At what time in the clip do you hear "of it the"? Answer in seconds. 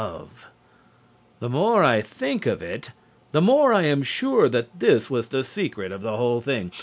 2.47-3.39